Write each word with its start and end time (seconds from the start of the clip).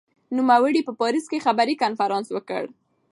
نوموړي 0.37 0.81
په 0.87 0.93
پاریس 1.01 1.25
کې 1.31 1.43
خبري 1.45 1.75
کنفرانس 1.83 2.27
وکړ. 2.33 2.63